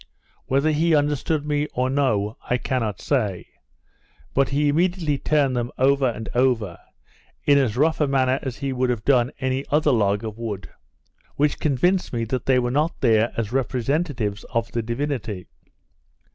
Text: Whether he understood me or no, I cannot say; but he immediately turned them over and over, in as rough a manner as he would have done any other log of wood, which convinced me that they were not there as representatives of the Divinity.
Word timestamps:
Whether 0.47 0.71
he 0.71 0.95
understood 0.95 1.45
me 1.45 1.67
or 1.75 1.87
no, 1.87 2.35
I 2.49 2.57
cannot 2.57 2.99
say; 2.99 3.45
but 4.33 4.49
he 4.49 4.67
immediately 4.69 5.19
turned 5.19 5.55
them 5.55 5.71
over 5.77 6.07
and 6.09 6.27
over, 6.33 6.79
in 7.45 7.59
as 7.59 7.77
rough 7.77 8.01
a 8.01 8.07
manner 8.07 8.39
as 8.41 8.57
he 8.57 8.73
would 8.73 8.89
have 8.89 9.05
done 9.05 9.31
any 9.39 9.63
other 9.69 9.91
log 9.91 10.23
of 10.23 10.39
wood, 10.39 10.71
which 11.35 11.59
convinced 11.59 12.13
me 12.13 12.23
that 12.23 12.47
they 12.47 12.57
were 12.57 12.71
not 12.71 12.99
there 13.01 13.31
as 13.37 13.51
representatives 13.51 14.43
of 14.45 14.71
the 14.71 14.81
Divinity. 14.81 15.45